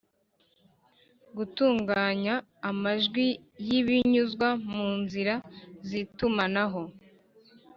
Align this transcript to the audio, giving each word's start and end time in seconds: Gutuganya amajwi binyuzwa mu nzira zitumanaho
Gutuganya 1.37 2.33
amajwi 2.69 3.25
binyuzwa 3.85 4.47
mu 4.73 4.87
nzira 5.01 5.33
zitumanaho 5.87 6.81